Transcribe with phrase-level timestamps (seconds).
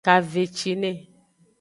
[0.05, 0.91] Kavecine.